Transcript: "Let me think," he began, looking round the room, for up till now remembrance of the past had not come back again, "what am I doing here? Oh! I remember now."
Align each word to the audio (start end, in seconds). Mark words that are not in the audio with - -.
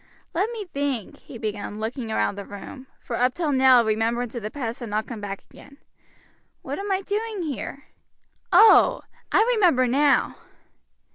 "Let 0.33 0.49
me 0.51 0.65
think," 0.65 1.17
he 1.19 1.37
began, 1.37 1.79
looking 1.79 2.07
round 2.09 2.35
the 2.35 2.43
room, 2.43 2.87
for 2.99 3.15
up 3.17 3.35
till 3.35 3.51
now 3.51 3.83
remembrance 3.85 4.33
of 4.33 4.41
the 4.41 4.49
past 4.49 4.79
had 4.79 4.89
not 4.89 5.05
come 5.05 5.21
back 5.21 5.43
again, 5.51 5.77
"what 6.63 6.79
am 6.79 6.91
I 6.91 7.01
doing 7.03 7.43
here? 7.43 7.83
Oh! 8.51 9.03
I 9.31 9.43
remember 9.53 9.85
now." 9.85 10.37